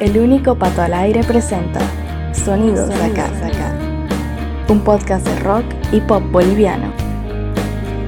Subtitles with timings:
[0.00, 1.80] El único pato al aire presenta
[2.32, 3.28] Sonidos de acá,
[4.68, 6.92] un podcast de rock y pop boliviano.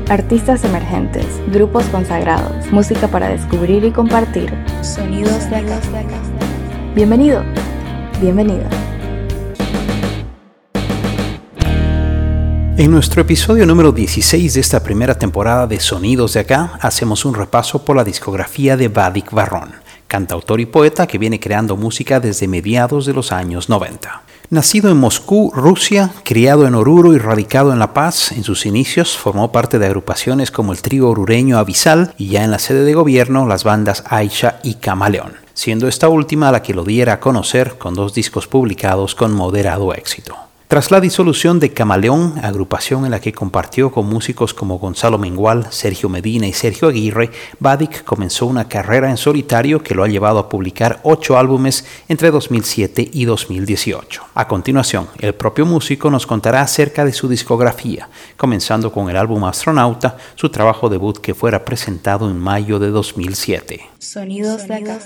[0.08, 4.52] Artistas emergentes, grupos consagrados, música para descubrir y compartir.
[4.82, 5.78] Sonidos de acá.
[6.94, 7.44] Bienvenido,
[8.20, 8.68] bienvenida.
[12.76, 17.34] En nuestro episodio número 16 de esta primera temporada de Sonidos de Acá, hacemos un
[17.34, 19.70] repaso por la discografía de Vadik Barrón,
[20.14, 24.22] cantautor y poeta que viene creando música desde mediados de los años 90.
[24.48, 29.18] Nacido en Moscú, Rusia, criado en Oruro y radicado en La Paz, en sus inicios
[29.18, 32.94] formó parte de agrupaciones como el trío orureño Avisal y ya en la sede de
[32.94, 37.76] gobierno las bandas Aisha y Camaleón, siendo esta última la que lo diera a conocer
[37.76, 40.36] con dos discos publicados con moderado éxito.
[40.66, 45.66] Tras la disolución de Camaleón, agrupación en la que compartió con músicos como Gonzalo Mengual,
[45.70, 50.38] Sergio Medina y Sergio Aguirre, Badik comenzó una carrera en solitario que lo ha llevado
[50.38, 54.22] a publicar ocho álbumes entre 2007 y 2018.
[54.34, 59.44] A continuación, el propio músico nos contará acerca de su discografía, comenzando con el álbum
[59.44, 63.80] Astronauta, su trabajo debut que fuera presentado en mayo de 2007.
[63.98, 64.98] Sonidos de acá.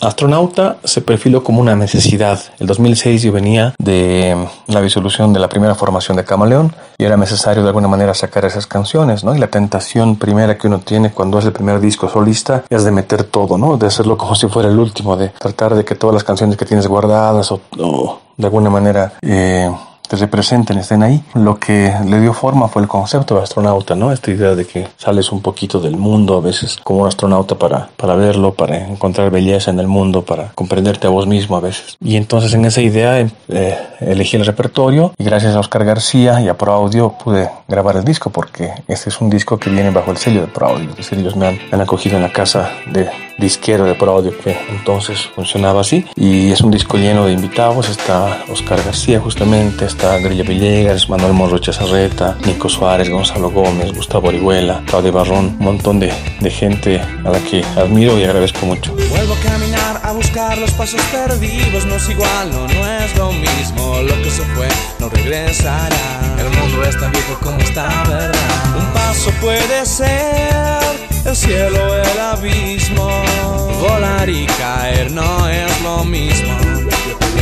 [0.00, 2.42] Astronauta se perfiló como una necesidad.
[2.58, 4.33] El 2006 yo venía de
[4.66, 8.44] la disolución de la primera formación de Camaleón y era necesario de alguna manera sacar
[8.44, 9.34] esas canciones, ¿no?
[9.34, 12.90] Y la tentación primera que uno tiene cuando es el primer disco solista es de
[12.90, 13.76] meter todo, ¿no?
[13.76, 16.64] De hacerlo como si fuera el último, de tratar de que todas las canciones que
[16.64, 17.60] tienes guardadas o,
[18.36, 19.14] de alguna manera...
[19.22, 19.70] Eh,
[20.08, 21.22] te representen, estén ahí.
[21.34, 24.12] Lo que le dio forma fue el concepto de astronauta, ¿no?
[24.12, 27.88] Esta idea de que sales un poquito del mundo a veces como un astronauta para,
[27.96, 31.96] para verlo, para encontrar belleza en el mundo, para comprenderte a vos mismo a veces.
[32.00, 36.48] Y entonces en esa idea eh, elegí el repertorio y gracias a Oscar García y
[36.48, 40.10] a Pro Audio pude grabar el disco porque este es un disco que viene bajo
[40.10, 40.90] el sello de Pro Audio.
[40.90, 44.12] Es decir, ellos me han, me han acogido en la casa de disquero de Pro
[44.12, 46.04] Audio que entonces funcionaba así.
[46.16, 47.88] Y es un disco lleno de invitados.
[47.88, 54.28] Está Oscar García justamente, está Grilla Villegas, Manuel Morrocha Sarreta, Nico Suárez, Gonzalo Gómez, Gustavo
[54.28, 56.10] Orihuela, Claudio Barrón, un montón de,
[56.50, 58.92] gente a la que admiro y agradezco mucho.
[59.10, 63.32] Vuelvo a caminar a buscar los pasos perdidos, no es igual, no, no es lo
[63.32, 64.68] mismo, lo que se fue
[64.98, 65.96] no regresará.
[66.38, 68.76] El mundo es tan viejo como está, ¿verdad?
[68.76, 70.82] Un paso puede ser
[71.24, 73.08] el cielo, el abismo.
[73.80, 76.52] Volar y caer no es lo mismo.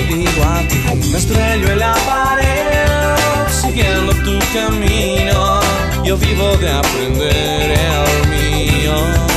[0.09, 0.79] Digo a ti.
[1.11, 5.61] Me estrello en la pared, siguiendo tu camino.
[6.05, 9.32] Yo vivo de aprender el mío.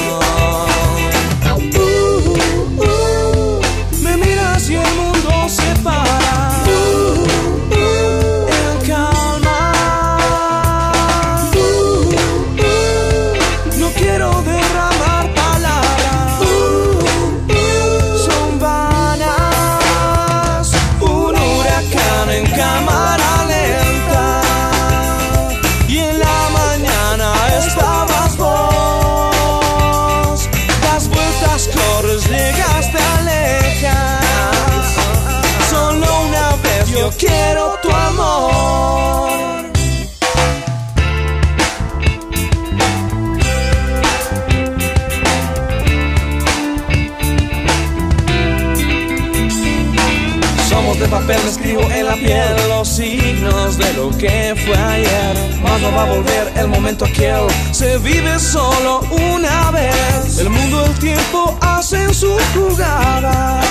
[54.18, 55.60] Que fue ayer.
[55.62, 57.48] Más no va a volver el momento aquel.
[57.72, 60.40] Se vive solo una vez.
[60.40, 63.62] El mundo, el tiempo hacen su jugada.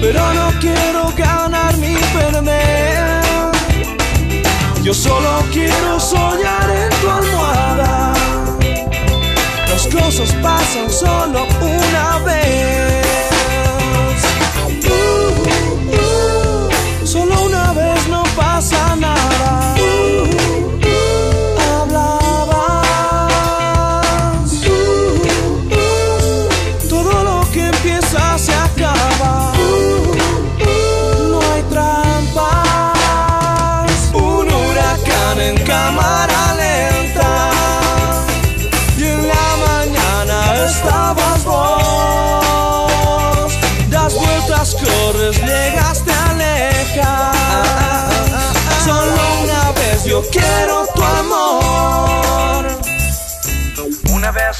[0.00, 3.22] Pero no quiero ganar ni perder.
[4.82, 8.14] Yo solo quiero soñar en tu almohada.
[9.68, 13.37] Las cosas pasan solo una vez.
[17.10, 17.47] Quiero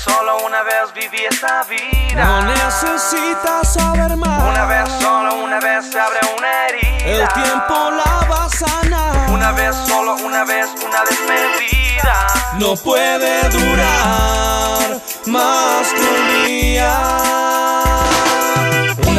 [0.04, 2.24] solo una vez viví esta vida.
[2.24, 4.42] No necesitas saber más.
[4.42, 7.22] Una vez, solo una vez se abre una herida.
[7.22, 9.30] El tiempo la va a sanar.
[9.30, 12.26] Una vez, solo una vez, una despedida.
[12.58, 17.28] No puede durar más que un día.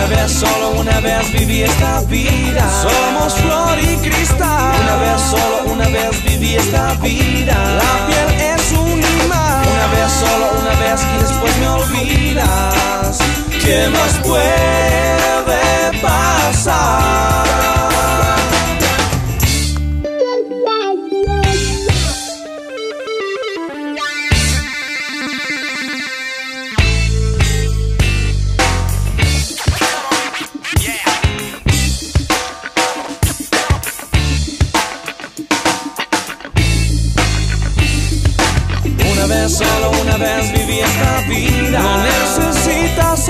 [0.09, 2.63] vez, solo una vez viví esta vida.
[2.81, 4.73] Somos flor y cristal.
[4.81, 7.53] Una vez, solo una vez viví esta vida.
[7.53, 9.67] La piel es un imán.
[9.67, 10.48] Una vez, solo
[11.03, 13.19] y después me olvidas.
[13.63, 17.68] ¿Qué más puede pasar?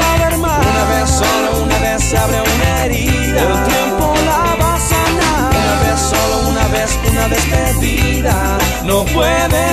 [0.02, 0.66] Saber más.
[0.66, 3.42] Una vez, solo una vez se abre una herida.
[3.42, 5.50] El tiempo la va a sanar.
[5.64, 8.58] Una vez, solo una vez, una despedida.
[8.84, 9.69] No puede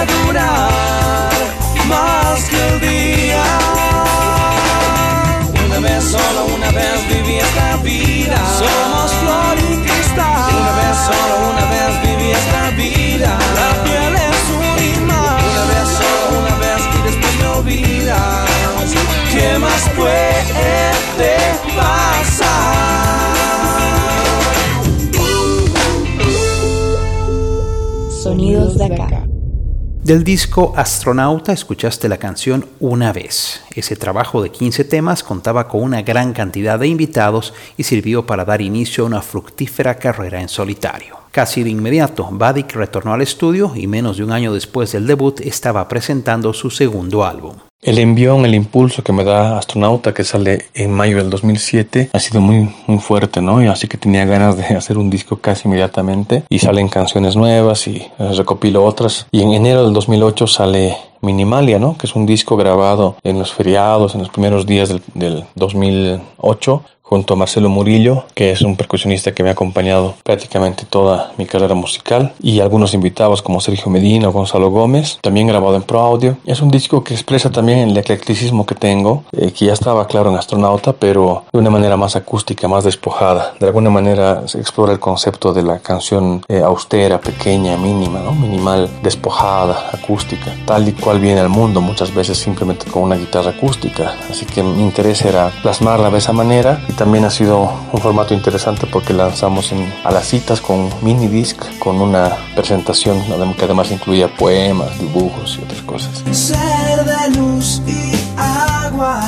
[30.06, 33.62] Del disco Astronauta escuchaste la canción Una vez.
[33.74, 38.44] Ese trabajo de 15 temas contaba con una gran cantidad de invitados y sirvió para
[38.44, 41.16] dar inicio a una fructífera carrera en solitario.
[41.32, 45.40] Casi de inmediato, Vadik retornó al estudio y menos de un año después del debut
[45.40, 47.56] estaba presentando su segundo álbum.
[47.82, 52.18] El envión, el impulso que me da Astronauta, que sale en mayo del 2007, ha
[52.18, 53.62] sido muy, muy fuerte, ¿no?
[53.62, 56.44] Y así que tenía ganas de hacer un disco casi inmediatamente.
[56.48, 59.26] Y salen canciones nuevas y recopilo otras.
[59.30, 61.96] Y en enero del 2008 sale Minimalia, ¿no?
[61.98, 66.82] Que es un disco grabado en los feriados, en los primeros días del, del 2008
[67.08, 71.46] junto a Marcelo Murillo, que es un percusionista que me ha acompañado prácticamente toda mi
[71.46, 76.00] carrera musical, y algunos invitados como Sergio Medina o Gonzalo Gómez, también grabado en Pro
[76.00, 76.36] Audio.
[76.44, 80.30] Es un disco que expresa también el eclecticismo que tengo, eh, que ya estaba claro
[80.30, 83.54] en Astronauta, pero de una manera más acústica, más despojada.
[83.60, 88.32] De alguna manera se explora el concepto de la canción eh, austera, pequeña, mínima, ¿no?
[88.32, 93.50] minimal, despojada, acústica, tal y cual viene al mundo, muchas veces simplemente con una guitarra
[93.50, 94.16] acústica.
[94.28, 98.86] Así que mi interés era plasmarla de esa manera también ha sido un formato interesante
[98.86, 99.72] porque lanzamos
[100.02, 103.22] a las citas con mini disc, con una presentación
[103.56, 106.24] que además incluía poemas, dibujos y otras cosas.
[106.32, 109.20] Ser de luz y agua.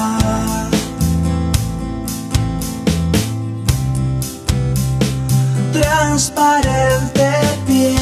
[5.72, 7.30] Transparente
[7.66, 7.98] piel.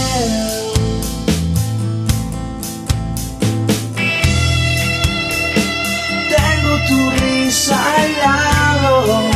[6.31, 9.36] Tengo tu risa al lado.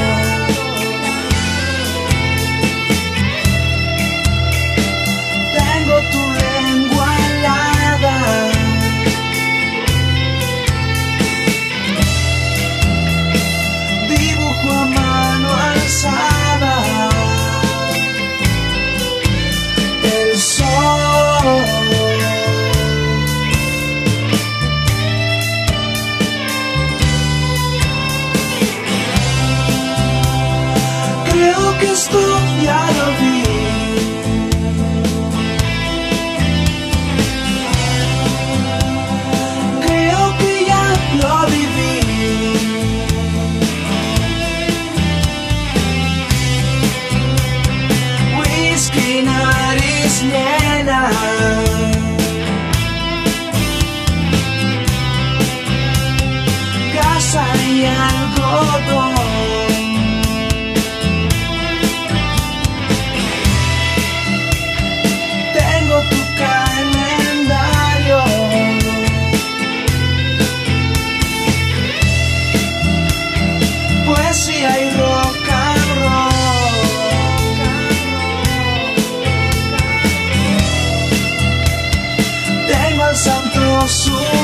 [83.90, 84.39] soul.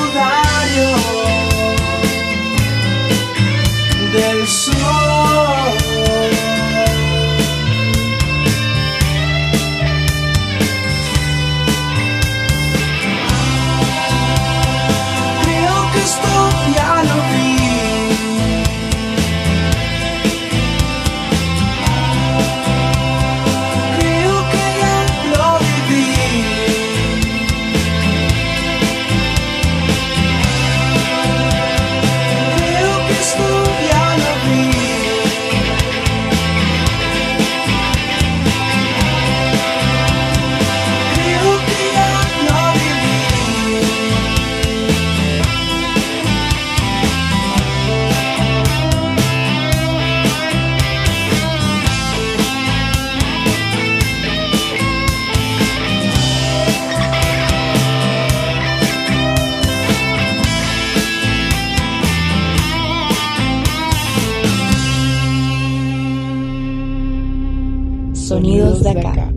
[68.27, 69.33] Sonidos de acá.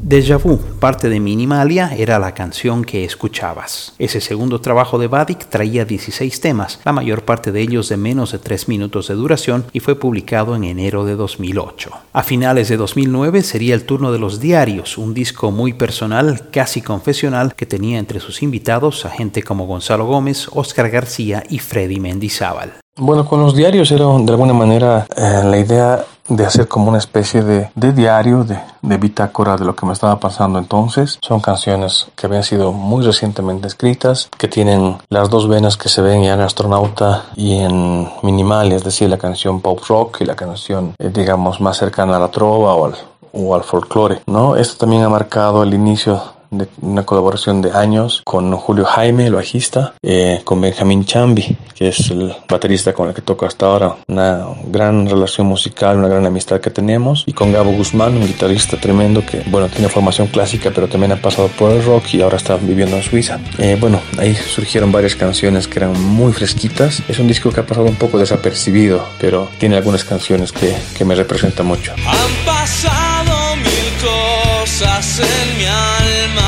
[0.00, 3.92] Deja Vu, parte de Minimalia, era la canción que escuchabas.
[3.98, 8.30] Ese segundo trabajo de Vadik traía 16 temas, la mayor parte de ellos de menos
[8.30, 11.90] de 3 minutos de duración y fue publicado en enero de 2008.
[12.12, 16.82] A finales de 2009 sería el turno de Los Diarios, un disco muy personal, casi
[16.82, 21.98] confesional, que tenía entre sus invitados a gente como Gonzalo Gómez, Oscar García y Freddy
[21.98, 22.83] Mendizábal.
[22.96, 26.98] Bueno, con los diarios era de alguna manera eh, la idea de hacer como una
[26.98, 31.18] especie de, diario, de, de, bitácora de lo que me estaba pasando entonces.
[31.20, 36.02] Son canciones que habían sido muy recientemente escritas, que tienen las dos venas que se
[36.02, 40.36] ven ya en Astronauta y en Minimal, es decir, la canción pop rock y la
[40.36, 42.94] canción, eh, digamos, más cercana a la trova o al,
[43.32, 44.54] o al folclore, ¿no?
[44.54, 46.22] Esto también ha marcado el inicio
[46.58, 51.88] de una colaboración de años con Julio Jaime, el bajista, eh, con Benjamín Chambi, que
[51.88, 53.96] es el baterista con el que toco hasta ahora.
[54.08, 57.24] Una gran relación musical, una gran amistad que tenemos.
[57.26, 61.16] Y con Gabo Guzmán, un guitarrista tremendo que, bueno, tiene formación clásica, pero también ha
[61.16, 63.38] pasado por el rock y ahora está viviendo en Suiza.
[63.58, 67.02] Eh, bueno, ahí surgieron varias canciones que eran muy fresquitas.
[67.08, 71.04] Es un disco que ha pasado un poco desapercibido, pero tiene algunas canciones que, que
[71.04, 71.92] me representan mucho.
[71.92, 76.43] Han pasado mil cosas en mi alma.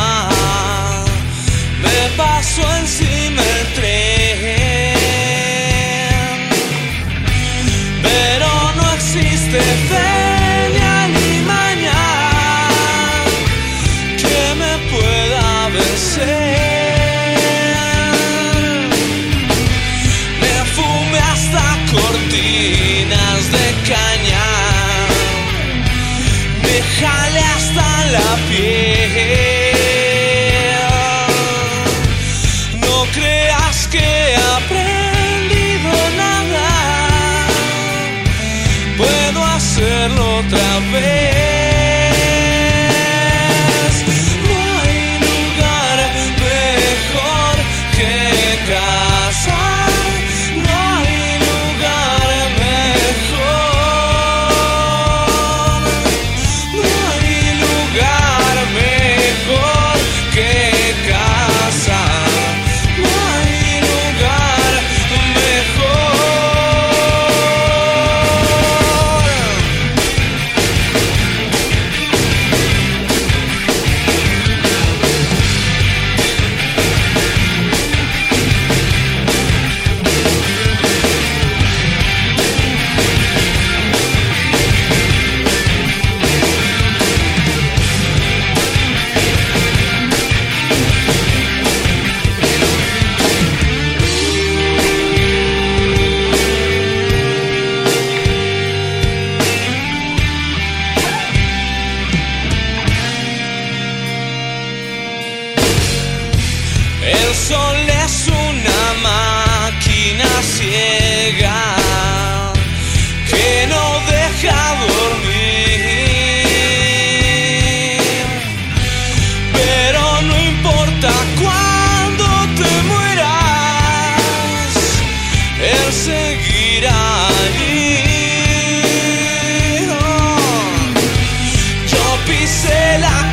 [9.57, 9.86] Yeah.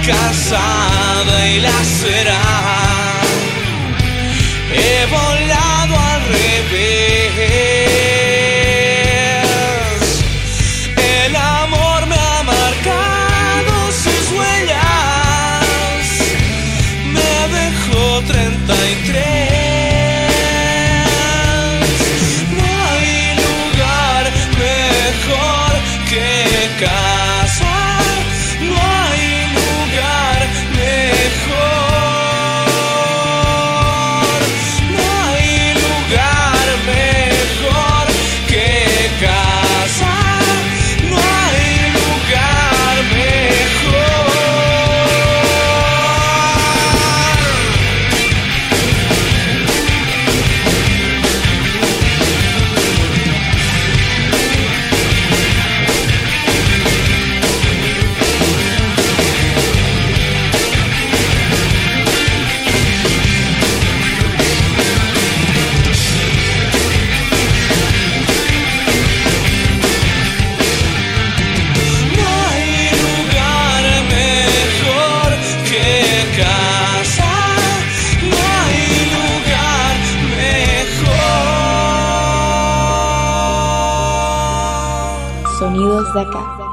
[0.06, 2.40] Calzada y la acera.
[4.74, 5.53] He volado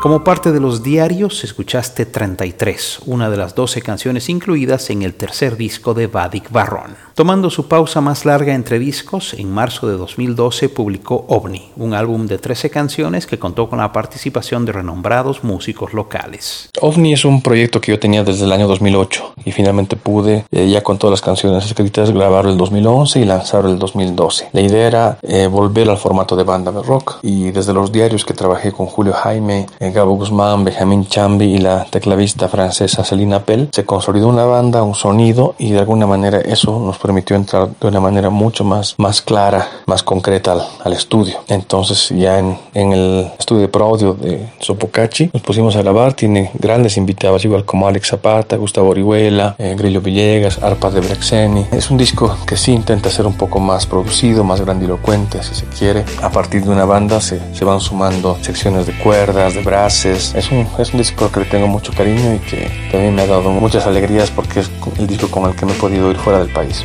[0.01, 5.13] Como parte de los diarios, escuchaste 33, una de las 12 canciones incluidas en el
[5.13, 6.97] tercer disco de Vadik Barrón.
[7.15, 12.27] Tomando su pausa más larga entre discos, en marzo de 2012 publicó OVNI, un álbum
[12.27, 16.71] de 13 canciones que contó con la participación de renombrados músicos locales.
[16.81, 20.71] OVNI es un proyecto que yo tenía desde el año 2008 y finalmente pude, eh,
[20.71, 24.49] ya con todas las canciones escritas, grabarlo el 2011 y lanzarlo el 2012.
[24.55, 28.25] La idea era eh, volver al formato de banda de rock y desde los diarios
[28.25, 33.41] que trabajé con Julio Jaime, eh, Gabo Guzmán, Benjamín Chambi y la teclavista francesa Celina
[33.41, 37.69] Pell, se consolidó una banda, un sonido y de alguna manera eso nos permitió entrar
[37.81, 41.39] de una manera mucho más, más clara, más concreta al, al estudio.
[41.49, 46.15] Entonces ya en, en el estudio de pro audio de Sopocachi nos pusimos a grabar,
[46.15, 51.67] tiene grandes invitados igual como Alex Zapata, Gustavo Orihuela, eh, Grillo Villegas, Arpa de Brexeni.
[51.73, 55.67] Es un disco que sí intenta ser un poco más producido, más grandilocuente si se
[55.67, 56.05] quiere.
[56.23, 60.05] A partir de una banda se, se van sumando secciones de cuerdas, de Es
[60.51, 63.51] un, es un disco que le tengo mucho cariño y que también me ha dado
[63.51, 66.53] muchas alegrías porque es el disco con el que me he podido ir fuera del
[66.53, 66.85] país.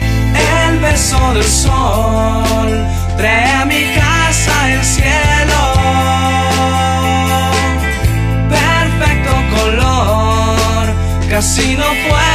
[0.69, 2.87] El beso del sol
[3.17, 5.61] trae a mi casa el cielo.
[8.49, 12.34] Perfecto color, casi no puedo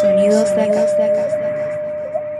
[0.00, 0.86] Sonidos de acá.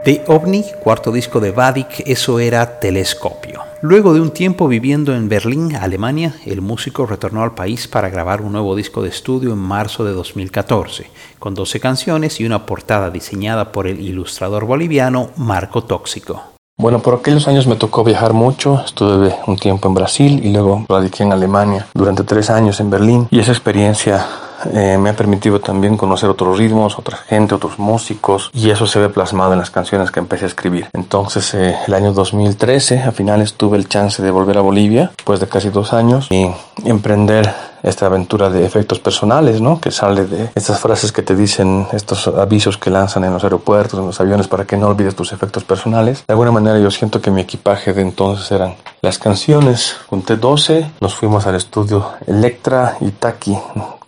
[0.05, 3.61] De OVNI, cuarto disco de Vadik, eso era Telescopio.
[3.83, 8.41] Luego de un tiempo viviendo en Berlín, Alemania, el músico retornó al país para grabar
[8.41, 13.11] un nuevo disco de estudio en marzo de 2014, con 12 canciones y una portada
[13.11, 16.43] diseñada por el ilustrador boliviano Marco Tóxico.
[16.79, 18.83] Bueno, por aquellos años me tocó viajar mucho.
[18.83, 23.29] Estuve un tiempo en Brasil y luego radiqué en Alemania durante tres años en Berlín.
[23.31, 24.27] Y esa experiencia
[24.73, 28.99] eh, me ha permitido también conocer otros ritmos, otra gente, otros músicos y eso se
[28.99, 30.89] ve plasmado en las canciones que empecé a escribir.
[30.93, 35.41] Entonces eh, el año 2013 a finales tuve el chance de volver a Bolivia después
[35.41, 36.51] de casi dos años y
[36.85, 39.81] emprender esta aventura de efectos personales, ¿no?
[39.81, 43.99] Que sale de estas frases que te dicen, estos avisos que lanzan en los aeropuertos,
[43.99, 46.25] en los aviones, para que no olvides tus efectos personales.
[46.27, 49.97] De alguna manera yo siento que mi equipaje de entonces eran las canciones.
[50.09, 53.57] Junté 12, nos fuimos al estudio Electra y Taki,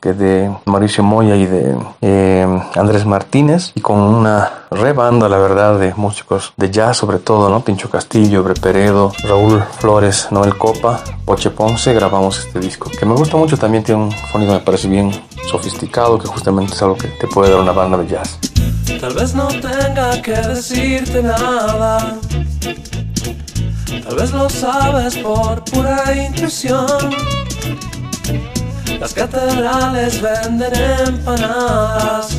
[0.01, 5.79] que de Mauricio Moya y de eh, Andrés Martínez y con una rebanda la verdad
[5.79, 11.03] de músicos de jazz sobre todo no Pincho Castillo Ebre Peredo Raúl Flores Noel Copa
[11.25, 14.89] Poche Ponce grabamos este disco que me gusta mucho también tiene un sonido me parece
[14.89, 15.13] bien
[15.53, 18.39] sofisticado que justamente es algo que te puede dar una banda de jazz.
[19.01, 22.19] Tal vez no tenga que decirte nada.
[24.05, 26.87] Tal vez lo sabes por pura intuición
[29.03, 30.73] las catedrales venden
[31.09, 32.37] empanadas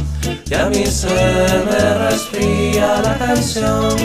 [0.49, 3.97] y a mí se me resfría la canción.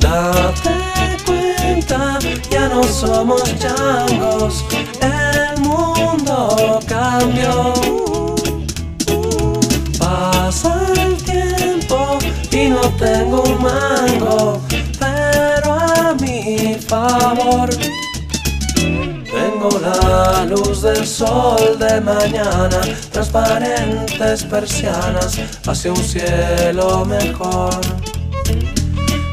[0.00, 0.70] Date
[1.26, 2.18] cuenta,
[2.50, 4.64] ya no somos changos,
[5.02, 7.74] el mundo cambió.
[9.98, 12.18] Pasa el tiempo
[12.50, 14.62] y no tengo un mango,
[14.98, 17.68] pero a mi favor.
[19.60, 27.80] Tengo la luz del sol de mañana, transparentes persianas hacia un cielo mejor.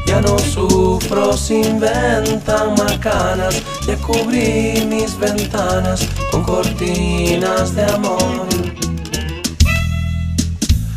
[0.04, 8.48] Ya no sufro, se inventan macanas, ya cubrí mis ventanas con cortinas de amor.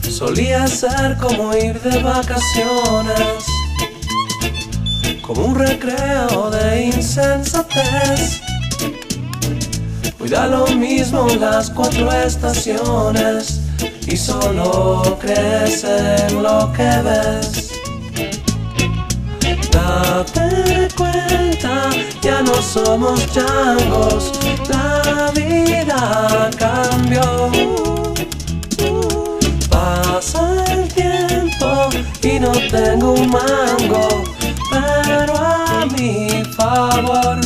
[0.09, 3.45] Solía ser como ir de vacaciones,
[5.21, 8.48] como un recreo de insensatez
[10.21, 13.61] Hoy da lo mismo las cuatro estaciones
[14.05, 17.71] y solo crees en lo que ves.
[19.71, 21.89] Date cuenta,
[22.21, 24.33] ya no somos changos,
[24.67, 27.49] la vida cambió.
[29.69, 31.89] Pasa el tiempo
[32.21, 34.07] y no tengo un mango,
[34.69, 37.39] pero a mi favor.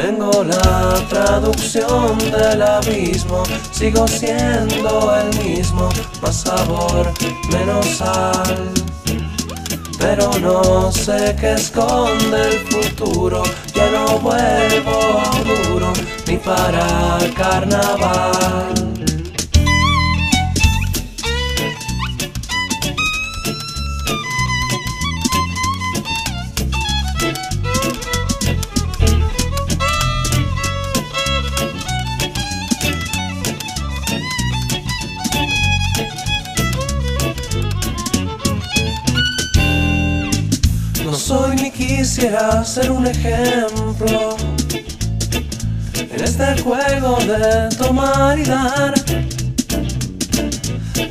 [0.00, 5.90] Tengo la traducción del abismo, sigo siendo el mismo,
[6.22, 7.12] más sabor,
[7.52, 8.72] menos sal.
[9.98, 13.42] Pero no sé qué esconde el futuro,
[13.74, 15.20] ya no vuelvo
[15.68, 15.92] duro,
[16.26, 18.89] ni para carnaval.
[42.20, 44.36] Quisiera ser un ejemplo
[45.96, 48.92] en este juego de tomar y dar.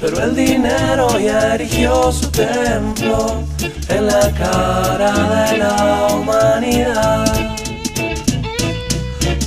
[0.02, 3.44] Pero el dinero ya erigió su templo
[3.88, 5.12] en la cara
[5.50, 7.26] de la humanidad.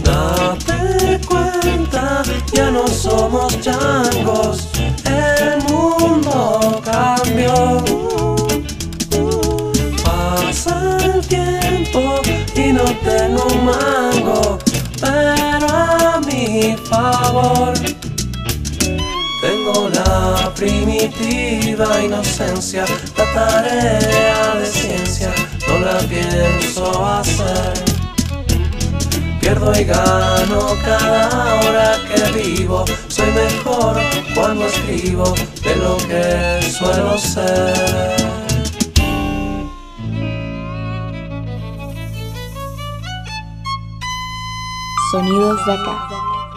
[0.03, 2.23] Date cuenta,
[2.53, 4.69] ya no somos changos,
[5.05, 8.02] el mundo cambió.
[12.93, 14.59] No tengo un mango,
[15.01, 17.73] pero a mi favor.
[19.41, 22.85] Tengo la primitiva inocencia,
[23.17, 25.33] la tarea de ciencia,
[25.67, 27.85] no la pienso hacer.
[29.41, 33.97] Pierdo y gano cada hora que vivo, soy mejor
[34.35, 38.22] cuando escribo de lo que suelo ser.
[45.13, 46.09] Sonidos de acá.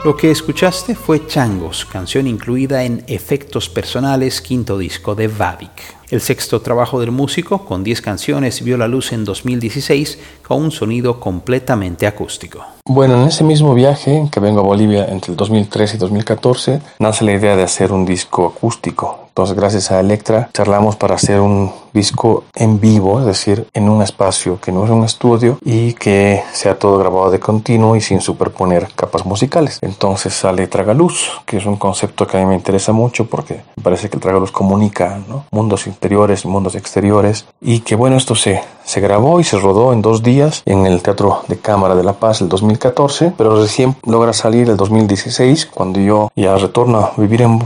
[0.06, 5.72] Lo que escuchaste fue Changos, canción incluida en Efectos Personales, quinto disco de Vavic.
[6.10, 10.72] El sexto trabajo del músico, con 10 canciones, vio la luz en 2016 con un
[10.72, 12.64] sonido completamente acústico.
[12.86, 17.26] Bueno, en ese mismo viaje que vengo a Bolivia entre el 2013 y 2014, nace
[17.26, 19.26] la idea de hacer un disco acústico.
[19.28, 24.04] Entonces, gracias a Electra, charlamos para hacer un disco en vivo, es decir, en un
[24.04, 28.22] espacio que no es un estudio y que sea todo grabado de continuo y sin
[28.22, 29.80] superponer capas musicales.
[29.82, 33.84] Entonces sale Tragaluz, que es un concepto que a mí me interesa mucho porque me
[33.84, 35.20] parece que el Tragaluz comunica
[35.52, 40.02] mundos interiores mundos exteriores y que bueno, esto se, se grabó y se rodó en
[40.02, 44.34] dos días en el Teatro de Cámara de La Paz el 2014, pero recién logra
[44.34, 47.60] salir el 2016 cuando yo ya retorno a vivir en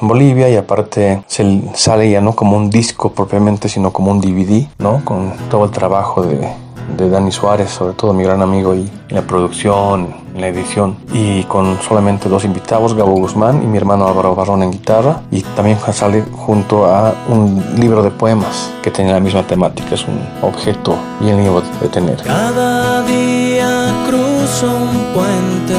[0.00, 4.66] Bolivia y aparte se sale ya no como un disco propiamente, sino como un DVD,
[4.78, 5.04] ¿no?
[5.04, 6.48] Con todo el trabajo de,
[6.98, 12.28] Dani Suárez, sobre todo mi gran amigo, y la producción, la edición, y con solamente
[12.28, 16.86] dos invitados, Gabo Guzmán y mi hermano Álvaro Barrón en guitarra, y también sale junto
[16.86, 21.62] a un libro de poemas que tiene la misma temática, es un objeto bien lindo
[21.80, 22.22] de tener.
[22.22, 25.76] Cada día cruzo un puente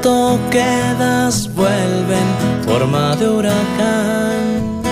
[0.00, 4.82] viento que das vuelve en forma de huracán.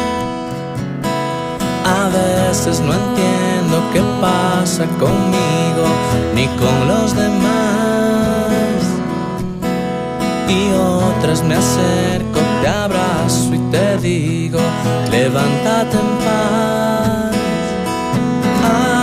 [1.85, 5.87] A veces no entiendo qué pasa conmigo
[6.35, 8.83] ni con los demás.
[10.49, 14.61] Y otras me acerco, te abrazo y te digo,
[15.11, 17.37] levántate en paz.
[18.64, 18.97] Ah,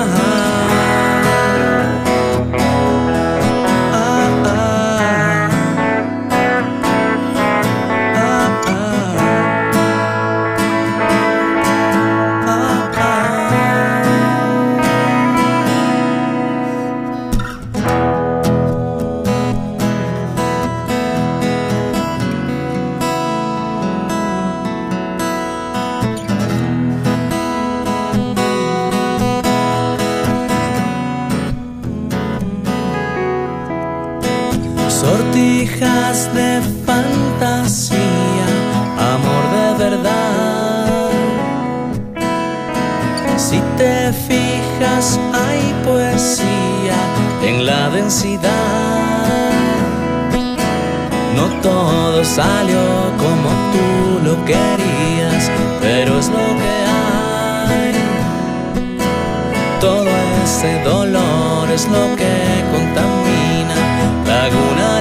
[35.05, 38.47] Sortijas de fantasía,
[39.13, 41.11] amor de verdad.
[43.37, 46.99] Si te fijas, hay poesía
[47.43, 49.51] en la densidad.
[51.35, 52.81] No todo salió
[53.19, 57.93] como tú lo querías, pero es lo que hay.
[59.79, 60.09] Todo
[60.43, 62.33] ese dolor es lo que
[62.71, 63.35] contamina
[64.45, 64.94] Laguna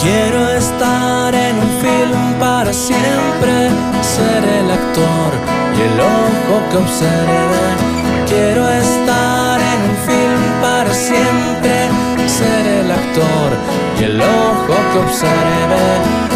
[0.00, 3.68] Quiero estar en un film para siempre,
[4.00, 5.32] ser el actor
[5.76, 7.64] y el ojo que observe.
[8.28, 11.88] Quiero estar en un film para siempre,
[12.28, 13.50] ser el actor
[14.00, 16.27] y el ojo que observe.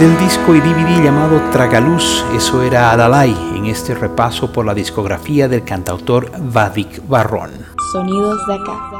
[0.00, 5.46] Del disco y DVD llamado Tragaluz, eso era Alalay, en este repaso por la discografía
[5.46, 7.50] del cantautor Vadik Barrón.
[7.92, 8.92] Sonidos de acá.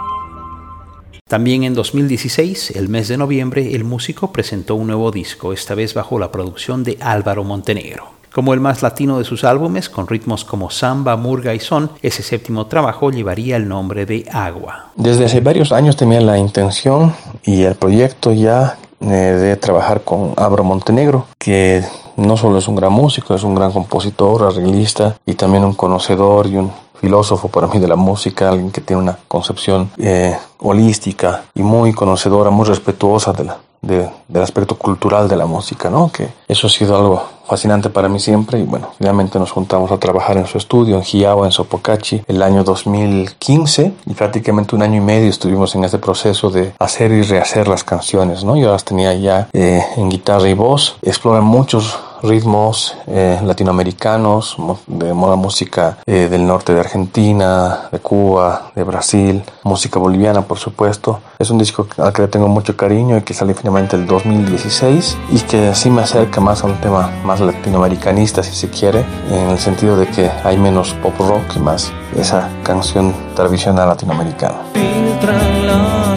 [1.26, 5.94] También en 2016, el mes de noviembre, el músico presentó un nuevo disco, esta vez
[5.94, 8.10] bajo la producción de Álvaro Montenegro.
[8.30, 12.22] Como el más latino de sus álbumes, con ritmos como samba, murga y son, ese
[12.22, 14.90] séptimo trabajo llevaría el nombre de Agua.
[14.96, 20.34] Desde hace varios años tenía la intención y el proyecto ya eh, de trabajar con
[20.36, 21.82] Abro Montenegro, que
[22.16, 26.46] no solo es un gran músico, es un gran compositor, arreglista y también un conocedor
[26.46, 31.44] y un filósofo para mí de la música, alguien que tiene una concepción eh, holística
[31.54, 36.10] y muy conocedora, muy respetuosa de la, de- del aspecto cultural de la música, ¿no?
[36.12, 39.98] Que eso ha sido algo fascinante para mí siempre y bueno, finalmente nos juntamos a
[39.98, 44.96] trabajar en su estudio en Giao, en Sopocachi, el año 2015 y prácticamente un año
[44.98, 48.56] y medio estuvimos en este proceso de hacer y rehacer las canciones, ¿no?
[48.56, 54.56] Yo las tenía ya eh, en guitarra y voz, exploran muchos ritmos eh, latinoamericanos,
[54.87, 60.59] de moda música eh, del norte de Argentina, de Cuba, de Brasil, música boliviana por
[60.59, 61.20] supuesto.
[61.38, 65.16] Es un disco al que le tengo mucho cariño y que salió finalmente el 2016
[65.30, 69.50] y que así me acerca más a un tema más latinoamericanista si se quiere, en
[69.50, 74.56] el sentido de que hay menos pop rock y más esa canción tradicional latinoamericana.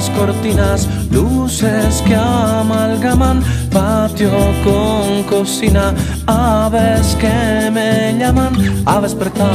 [0.10, 4.32] Cortinas, luces que amalgaman patio
[4.64, 5.94] con cocina,
[6.26, 8.54] aves que me llaman
[8.86, 9.50] a despertar.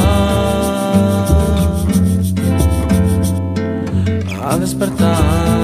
[4.50, 5.58] A despertar.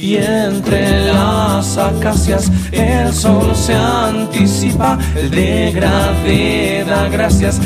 [0.00, 7.60] y entre las acacias el sol se anticipa, el degradé da gracias,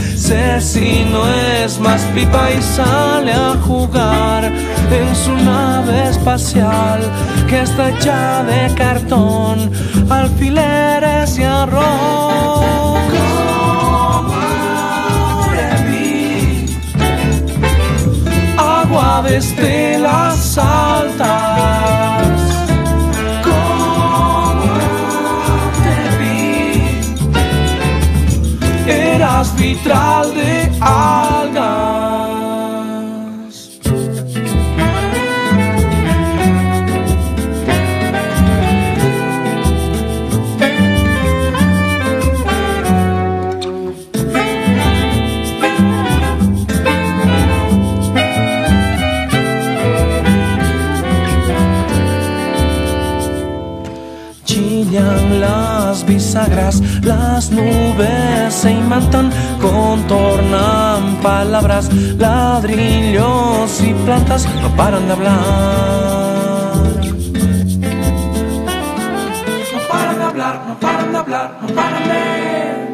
[0.60, 1.22] si no
[1.62, 7.00] es más pipa y sale a jugar en su nave espacial
[7.48, 9.70] que está hecha de cartón,
[10.08, 12.64] alfileres y arroz.
[18.56, 22.03] Agua desde las altas
[29.42, 31.23] vitral de.
[56.04, 65.40] Las bisagras, las nubes se imantan, contornan palabras, ladrillos y plantas no paran de hablar.
[69.72, 72.93] No paran de hablar, no paran de hablar, no paran de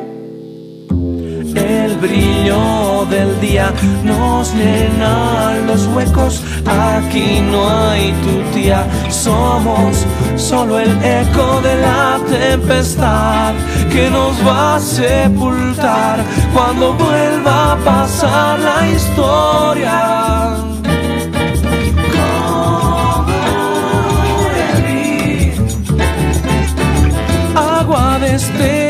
[2.00, 3.72] brillo del día
[4.04, 6.42] nos llena los huecos.
[6.66, 13.54] Aquí no hay tu tía, somos solo el eco de la tempestad
[13.92, 20.56] que nos va a sepultar cuando vuelva a pasar la historia.
[27.54, 28.89] Agua desde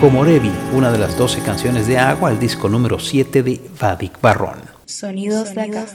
[0.00, 4.18] Como Revi, una de las 12 canciones de Agua, el disco número 7 de Vadik
[4.22, 4.79] Barrón.
[4.90, 5.86] Sonidos de acá.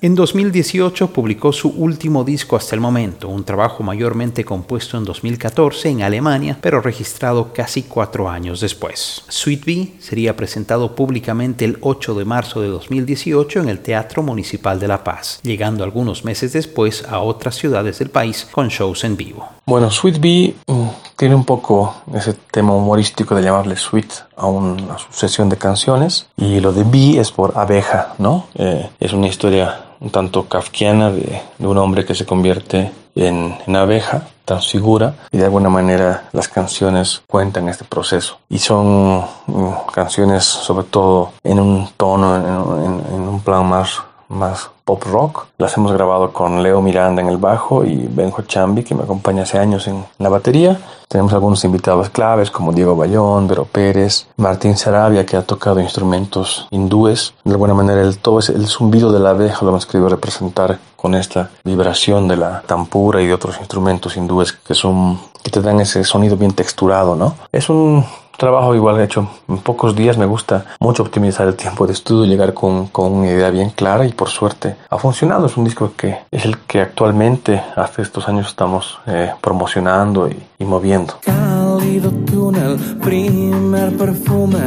[0.00, 5.90] En 2018 publicó su último disco hasta el momento, un trabajo mayormente compuesto en 2014
[5.90, 9.22] en Alemania, pero registrado casi cuatro años después.
[9.28, 14.80] Sweet Bee sería presentado públicamente el 8 de marzo de 2018 en el Teatro Municipal
[14.80, 19.16] de La Paz, llegando algunos meses después a otras ciudades del país con shows en
[19.16, 19.48] vivo.
[19.66, 24.98] Bueno, Sweet Bee mm, tiene un poco ese tema humorístico de llamarle Sweet a una
[24.98, 28.46] sucesión de canciones y lo de Bee es por abeja, ¿no?
[28.54, 34.28] Eh, es una historia un tanto kafkiana de, un hombre que se convierte en, abeja,
[34.44, 40.84] transfigura y de alguna manera las canciones cuentan este proceso y son mm, canciones sobre
[40.84, 45.46] todo en un tono, en, en, en un plan más más pop rock.
[45.58, 49.42] Las hemos grabado con Leo Miranda en el bajo y Benjo Chambi, que me acompaña
[49.42, 50.78] hace años en la batería.
[51.08, 56.68] Tenemos algunos invitados claves como Diego Bayón, Vero Pérez, Martín Sarabia, que ha tocado instrumentos
[56.70, 57.34] hindúes.
[57.44, 60.78] De alguna manera, el, todo es, el zumbido de la abeja lo hemos querido representar
[60.94, 65.62] con esta vibración de la tampura y de otros instrumentos hindúes que son que te
[65.62, 67.36] dan ese sonido bien texturado, ¿no?
[67.52, 68.04] Es un
[68.36, 70.18] trabajo igual hecho en pocos días.
[70.18, 74.06] Me gusta mucho optimizar el tiempo de estudio, llegar con, con, una idea bien clara
[74.06, 75.46] y por suerte ha funcionado.
[75.46, 80.42] Es un disco que es el que actualmente hace estos años estamos eh, promocionando y,
[80.58, 81.14] y, moviendo.
[81.24, 84.58] Cálido túnel, primer perfume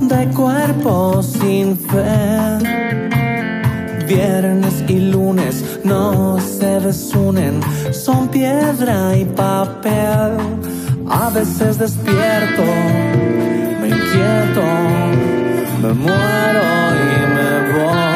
[0.00, 2.58] de cuerpo sin fe.
[4.06, 7.60] Viernes y lunes no se desunen,
[7.92, 10.81] son piedra y papel.
[11.14, 12.62] A veces despierto,
[13.80, 14.62] me inquieto,
[15.82, 16.62] me muero
[17.04, 18.12] y me voy.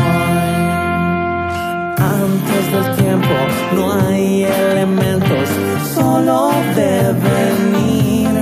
[1.99, 3.35] Antes del tiempo
[3.75, 5.49] no hay elementos,
[5.95, 8.35] solo de venir.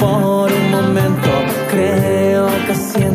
[0.00, 1.30] Por un momento
[1.70, 3.05] creo que siempre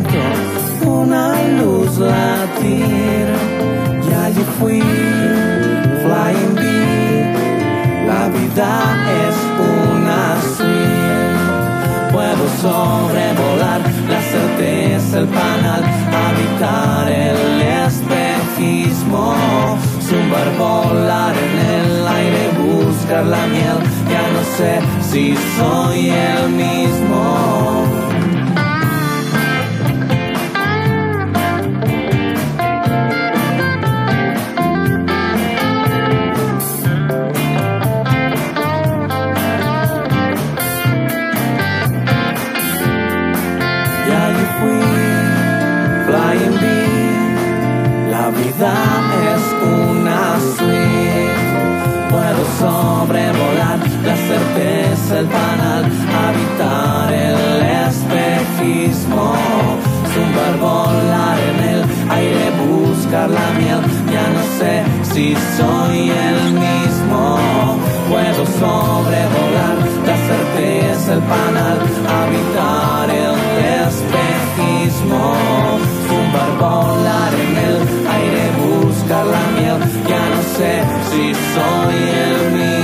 [71.12, 71.20] el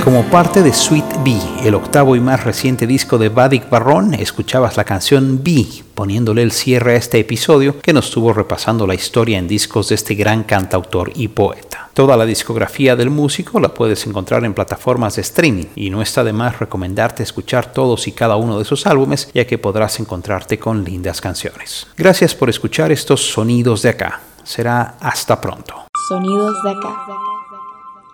[0.03, 4.77] Como parte de Sweet B, el octavo y más reciente disco de Vadik Barron, escuchabas
[4.77, 5.65] la canción B,
[5.95, 9.95] poniéndole el cierre a este episodio que nos estuvo repasando la historia en discos de
[9.95, 11.78] este gran cantautor y poeta.
[11.99, 16.23] Toda la discografía del músico la puedes encontrar en plataformas de streaming y no está
[16.23, 20.57] de más recomendarte escuchar todos y cada uno de sus álbumes ya que podrás encontrarte
[20.57, 21.87] con lindas canciones.
[21.97, 24.21] Gracias por escuchar estos sonidos de acá.
[24.45, 25.87] Será hasta pronto.
[26.07, 27.28] Sonidos de acá.